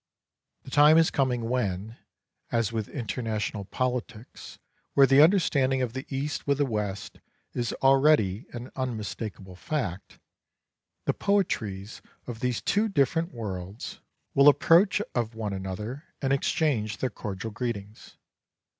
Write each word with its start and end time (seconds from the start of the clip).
The 0.63 0.71
time 0.71 0.97
is 0.97 1.11
coming 1.11 1.47
when, 1.47 1.95
as 2.51 2.71
with 2.73 2.87
international 2.87 3.65
politics 3.65 4.57
where 4.95 5.05
the 5.05 5.21
understanding 5.21 5.83
of 5.83 5.93
the 5.93 6.07
East 6.09 6.47
with 6.47 6.57
the 6.57 6.65
West 6.65 7.19
is 7.53 7.71
already 7.83 8.47
an 8.51 8.71
unmistakable 8.75 9.55
fact, 9.55 10.17
the 11.05 11.13
poetries 11.13 12.01
of 12.25 12.39
these 12.39 12.63
two 12.63 12.89
different 12.89 13.31
worlds 13.31 13.97
Foreivord 13.99 14.01
xvii 14.01 14.03
will 14.33 14.47
approach 14.47 15.01
of 15.13 15.35
one 15.35 15.53
another 15.53 16.05
and 16.19 16.33
exchange 16.33 16.97
their 16.97 17.11
cordial 17.11 17.51
greetings. 17.51 18.17